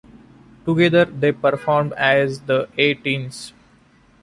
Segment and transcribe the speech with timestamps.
[0.65, 3.53] Together they performed as the A-Teens.